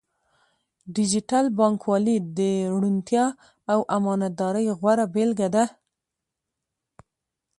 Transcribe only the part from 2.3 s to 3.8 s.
د روڼتیا او